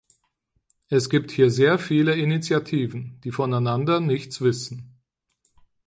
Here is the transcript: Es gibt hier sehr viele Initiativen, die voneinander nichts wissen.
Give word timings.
Es 0.89 1.09
gibt 1.09 1.29
hier 1.29 1.51
sehr 1.51 1.77
viele 1.77 2.15
Initiativen, 2.15 3.21
die 3.23 3.29
voneinander 3.29 3.99
nichts 3.99 4.41
wissen. 4.41 4.95